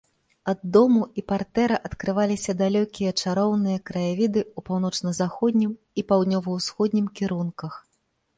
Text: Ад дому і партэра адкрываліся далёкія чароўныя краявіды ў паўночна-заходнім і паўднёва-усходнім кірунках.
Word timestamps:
Ад 0.51 0.59
дому 0.75 1.01
і 1.21 1.23
партэра 1.31 1.75
адкрываліся 1.89 2.55
далёкія 2.63 3.11
чароўныя 3.25 3.77
краявіды 3.91 4.41
ў 4.45 4.59
паўночна-заходнім 4.71 5.71
і 5.77 6.01
паўднёва-усходнім 6.15 7.05
кірунках. 7.23 7.73